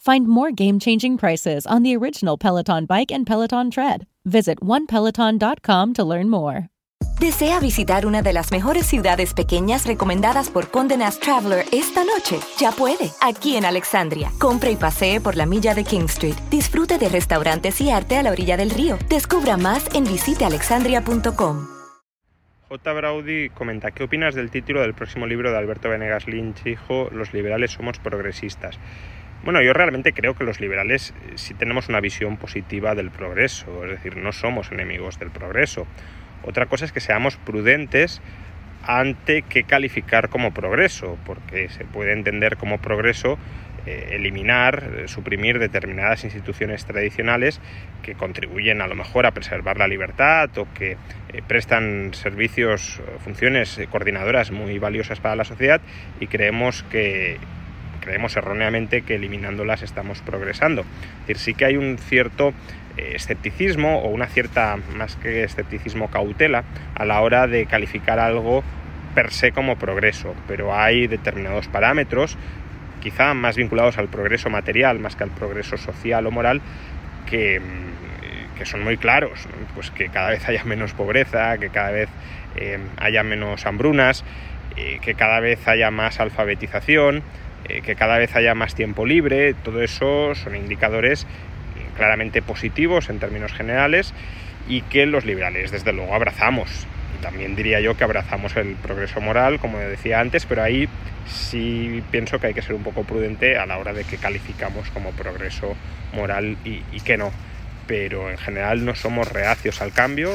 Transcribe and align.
Find 0.00 0.26
more 0.26 0.50
game 0.50 0.78
changing 0.78 1.18
prices 1.18 1.66
on 1.66 1.82
the 1.82 1.94
original 1.94 2.38
Peloton 2.38 2.86
Bike 2.86 3.12
and 3.12 3.26
Peloton 3.26 3.70
Tread. 3.70 4.06
Visit 4.24 4.60
onepeloton.com 4.60 5.92
to 5.92 6.04
learn 6.04 6.30
more. 6.30 6.70
¿Desea 7.20 7.60
visitar 7.60 8.06
una 8.06 8.22
de 8.22 8.32
las 8.32 8.50
mejores 8.50 8.86
ciudades 8.86 9.34
pequeñas 9.34 9.86
recomendadas 9.86 10.48
por 10.48 10.70
Condé 10.70 10.96
Nast 10.96 11.22
Traveler 11.22 11.66
esta 11.70 12.02
noche? 12.02 12.38
Ya 12.58 12.72
puede, 12.72 13.10
aquí 13.20 13.56
en 13.56 13.66
Alexandria. 13.66 14.32
Compre 14.38 14.70
y 14.72 14.76
pasee 14.76 15.20
por 15.20 15.36
la 15.36 15.44
milla 15.44 15.74
de 15.74 15.84
King 15.84 16.06
Street. 16.06 16.36
Disfrute 16.50 16.96
de 16.96 17.10
restaurantes 17.10 17.78
y 17.82 17.90
arte 17.90 18.16
a 18.16 18.22
la 18.22 18.30
orilla 18.30 18.56
del 18.56 18.70
río. 18.70 18.96
Descubra 19.10 19.58
más 19.58 19.94
en 19.94 20.04
visitealexandria.com. 20.04 21.66
J. 22.70 22.92
Braudy 22.94 23.50
comenta, 23.50 23.90
¿qué 23.90 24.04
opinas 24.04 24.34
del 24.34 24.50
título 24.50 24.80
del 24.80 24.94
próximo 24.94 25.26
libro 25.26 25.50
de 25.50 25.58
Alberto 25.58 25.90
Venegas 25.90 26.26
Lynch, 26.26 26.64
hijo, 26.66 27.10
Los 27.12 27.34
liberales 27.34 27.72
somos 27.72 27.98
progresistas? 27.98 28.78
Bueno, 29.42 29.62
yo 29.62 29.72
realmente 29.72 30.12
creo 30.12 30.34
que 30.34 30.44
los 30.44 30.60
liberales 30.60 31.14
eh, 31.16 31.32
sí 31.36 31.54
tenemos 31.54 31.88
una 31.88 32.00
visión 32.00 32.36
positiva 32.36 32.94
del 32.94 33.10
progreso, 33.10 33.84
es 33.84 33.90
decir, 33.92 34.18
no 34.18 34.32
somos 34.32 34.70
enemigos 34.70 35.18
del 35.18 35.30
progreso. 35.30 35.86
Otra 36.42 36.66
cosa 36.66 36.84
es 36.84 36.92
que 36.92 37.00
seamos 37.00 37.36
prudentes 37.38 38.20
ante 38.86 39.42
qué 39.42 39.64
calificar 39.64 40.28
como 40.28 40.52
progreso, 40.52 41.16
porque 41.24 41.70
se 41.70 41.86
puede 41.86 42.12
entender 42.12 42.58
como 42.58 42.78
progreso 42.82 43.38
eh, 43.86 44.08
eliminar, 44.12 44.90
eh, 44.94 45.08
suprimir 45.08 45.58
determinadas 45.58 46.24
instituciones 46.24 46.84
tradicionales 46.84 47.62
que 48.02 48.14
contribuyen 48.14 48.82
a 48.82 48.88
lo 48.88 48.94
mejor 48.94 49.24
a 49.24 49.30
preservar 49.30 49.78
la 49.78 49.88
libertad 49.88 50.50
o 50.58 50.66
que 50.74 50.98
prestan 51.48 52.12
servicios, 52.12 53.00
funciones 53.24 53.80
coordinadoras 53.90 54.50
muy 54.50 54.78
valiosas 54.78 55.18
para 55.20 55.36
la 55.36 55.44
sociedad 55.44 55.80
y 56.18 56.26
creemos 56.26 56.82
que 56.90 57.38
creemos 58.00 58.36
erróneamente 58.36 59.02
que 59.02 59.16
eliminándolas 59.16 59.82
estamos 59.82 60.20
progresando. 60.22 60.82
Es 60.82 61.28
decir, 61.28 61.38
sí 61.38 61.54
que 61.54 61.64
hay 61.66 61.76
un 61.76 61.98
cierto 61.98 62.52
eh, 62.96 63.12
escepticismo 63.14 64.00
o 64.00 64.08
una 64.08 64.26
cierta, 64.26 64.78
más 64.96 65.16
que 65.16 65.44
escepticismo, 65.44 66.10
cautela 66.10 66.64
a 66.94 67.04
la 67.04 67.20
hora 67.20 67.46
de 67.46 67.66
calificar 67.66 68.18
algo 68.18 68.64
per 69.14 69.32
se 69.32 69.52
como 69.52 69.76
progreso, 69.76 70.34
pero 70.46 70.74
hay 70.74 71.06
determinados 71.06 71.68
parámetros, 71.68 72.36
quizá 73.00 73.34
más 73.34 73.56
vinculados 73.56 73.98
al 73.98 74.08
progreso 74.08 74.50
material 74.50 74.98
más 74.98 75.16
que 75.16 75.24
al 75.24 75.30
progreso 75.30 75.76
social 75.76 76.26
o 76.26 76.30
moral, 76.30 76.60
que, 77.26 77.60
mm, 77.60 78.58
que 78.58 78.66
son 78.66 78.84
muy 78.84 78.96
claros, 78.96 79.48
pues 79.74 79.90
que 79.90 80.08
cada 80.08 80.30
vez 80.30 80.48
haya 80.48 80.64
menos 80.64 80.92
pobreza, 80.92 81.58
que 81.58 81.70
cada 81.70 81.90
vez 81.90 82.08
eh, 82.56 82.78
haya 82.98 83.22
menos 83.22 83.64
hambrunas, 83.66 84.24
eh, 84.76 84.98
que 85.02 85.14
cada 85.14 85.40
vez 85.40 85.66
haya 85.66 85.90
más 85.90 86.20
alfabetización, 86.20 87.22
que 87.84 87.94
cada 87.94 88.18
vez 88.18 88.34
haya 88.36 88.54
más 88.54 88.74
tiempo 88.74 89.06
libre, 89.06 89.54
todo 89.54 89.82
eso 89.82 90.34
son 90.34 90.56
indicadores 90.56 91.26
claramente 91.96 92.40
positivos 92.42 93.10
en 93.10 93.18
términos 93.18 93.52
generales 93.52 94.14
y 94.68 94.82
que 94.82 95.06
los 95.06 95.24
liberales 95.24 95.70
desde 95.70 95.92
luego 95.92 96.14
abrazamos. 96.14 96.86
También 97.20 97.54
diría 97.54 97.80
yo 97.80 97.96
que 97.96 98.04
abrazamos 98.04 98.56
el 98.56 98.76
progreso 98.76 99.20
moral, 99.20 99.58
como 99.60 99.78
decía 99.78 100.20
antes, 100.20 100.46
pero 100.46 100.62
ahí 100.62 100.88
sí 101.26 102.02
pienso 102.10 102.38
que 102.38 102.48
hay 102.48 102.54
que 102.54 102.62
ser 102.62 102.74
un 102.74 102.82
poco 102.82 103.04
prudente 103.04 103.58
a 103.58 103.66
la 103.66 103.76
hora 103.76 103.92
de 103.92 104.04
que 104.04 104.16
calificamos 104.16 104.88
como 104.90 105.10
progreso 105.10 105.76
moral 106.14 106.56
y, 106.64 106.82
y 106.92 107.00
que 107.00 107.18
no. 107.18 107.30
Pero 107.86 108.30
en 108.30 108.38
general 108.38 108.84
no 108.86 108.94
somos 108.94 109.30
reacios 109.30 109.82
al 109.82 109.92
cambio, 109.92 110.30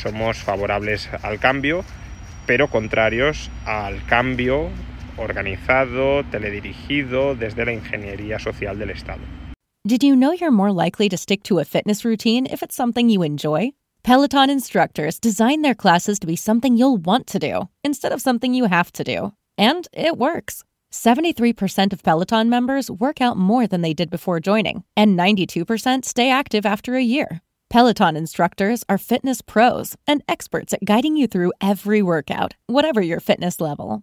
somos 0.00 0.38
favorables 0.38 1.10
al 1.22 1.40
cambio, 1.40 1.84
pero 2.46 2.68
contrarios 2.68 3.50
al 3.64 4.04
cambio 4.04 4.70
organizado, 5.16 6.22
teledirigido 6.30 7.34
desde 7.34 7.64
la 7.64 7.72
ingeniería 7.72 8.38
social 8.38 8.78
del 8.78 8.90
Estado. 8.90 9.22
Did 9.84 10.04
you 10.04 10.14
know 10.14 10.32
you're 10.32 10.52
more 10.52 10.70
likely 10.70 11.08
to 11.08 11.16
stick 11.16 11.42
to 11.44 11.58
a 11.58 11.64
fitness 11.64 12.04
routine 12.04 12.46
if 12.46 12.62
it's 12.62 12.76
something 12.76 13.08
you 13.08 13.22
enjoy? 13.22 13.72
Peloton 14.04 14.50
instructors 14.50 15.18
design 15.20 15.62
their 15.62 15.74
classes 15.74 16.18
to 16.20 16.26
be 16.26 16.36
something 16.36 16.76
you'll 16.76 16.96
want 16.96 17.26
to 17.28 17.38
do 17.38 17.68
instead 17.84 18.12
of 18.12 18.20
something 18.20 18.54
you 18.54 18.66
have 18.66 18.92
to 18.92 19.04
do. 19.04 19.32
And 19.58 19.88
it 19.92 20.16
works. 20.16 20.64
73% 20.92 21.92
of 21.92 22.02
Peloton 22.02 22.48
members 22.48 22.90
work 22.90 23.20
out 23.20 23.36
more 23.36 23.66
than 23.66 23.80
they 23.80 23.94
did 23.94 24.10
before 24.10 24.40
joining, 24.40 24.84
and 24.96 25.18
92% 25.18 26.04
stay 26.04 26.30
active 26.30 26.66
after 26.66 26.94
a 26.94 27.02
year. 27.02 27.40
Peloton 27.70 28.16
instructors 28.16 28.84
are 28.88 28.98
fitness 28.98 29.40
pros 29.40 29.96
and 30.06 30.22
experts 30.28 30.74
at 30.74 30.84
guiding 30.84 31.16
you 31.16 31.26
through 31.26 31.52
every 31.60 32.02
workout, 32.02 32.54
whatever 32.66 33.00
your 33.00 33.18
fitness 33.18 33.60
level. 33.60 34.02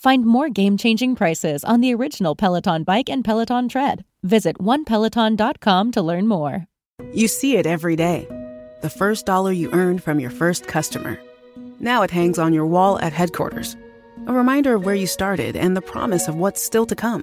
Find 0.00 0.24
more 0.24 0.48
game 0.48 0.78
changing 0.78 1.14
prices 1.14 1.62
on 1.62 1.82
the 1.82 1.92
original 1.92 2.34
Peloton 2.34 2.84
Bike 2.84 3.10
and 3.10 3.22
Peloton 3.22 3.68
Tread. 3.68 4.02
Visit 4.22 4.56
onepeloton.com 4.56 5.92
to 5.92 6.00
learn 6.00 6.26
more. 6.26 6.66
You 7.12 7.28
see 7.28 7.58
it 7.58 7.66
every 7.66 7.96
day. 7.96 8.26
The 8.80 8.88
first 8.88 9.26
dollar 9.26 9.52
you 9.52 9.70
earned 9.72 10.02
from 10.02 10.18
your 10.18 10.30
first 10.30 10.66
customer. 10.66 11.20
Now 11.80 12.00
it 12.00 12.10
hangs 12.10 12.38
on 12.38 12.54
your 12.54 12.64
wall 12.64 12.98
at 13.00 13.12
headquarters. 13.12 13.76
A 14.26 14.32
reminder 14.32 14.74
of 14.74 14.86
where 14.86 14.94
you 14.94 15.06
started 15.06 15.54
and 15.54 15.76
the 15.76 15.82
promise 15.82 16.28
of 16.28 16.34
what's 16.34 16.62
still 16.62 16.86
to 16.86 16.96
come. 16.96 17.22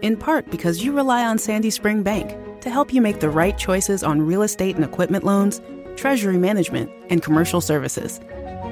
In 0.00 0.16
part 0.16 0.48
because 0.48 0.84
you 0.84 0.92
rely 0.92 1.26
on 1.26 1.38
Sandy 1.38 1.70
Spring 1.70 2.04
Bank 2.04 2.60
to 2.60 2.70
help 2.70 2.94
you 2.94 3.02
make 3.02 3.18
the 3.18 3.30
right 3.30 3.58
choices 3.58 4.04
on 4.04 4.22
real 4.22 4.42
estate 4.42 4.76
and 4.76 4.84
equipment 4.84 5.24
loans, 5.24 5.60
treasury 5.96 6.38
management, 6.38 6.88
and 7.10 7.20
commercial 7.20 7.60
services. 7.60 8.20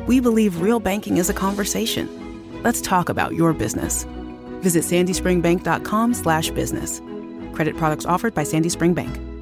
We 0.06 0.20
believe 0.20 0.60
real 0.60 0.78
banking 0.78 1.16
is 1.16 1.28
a 1.28 1.34
conversation. 1.34 2.23
Let's 2.64 2.80
talk 2.80 3.10
about 3.10 3.34
your 3.34 3.52
business. 3.52 4.04
Visit 4.62 4.84
sandyspringbank.com 4.84 6.14
slash 6.14 6.50
business. 6.52 7.02
Credit 7.52 7.76
products 7.76 8.06
offered 8.06 8.32
by 8.32 8.42
Sandy 8.44 8.70
Spring 8.70 8.94
Bank. 8.94 9.33